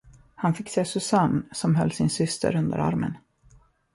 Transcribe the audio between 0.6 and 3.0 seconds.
se Susanne, som höll sin syster under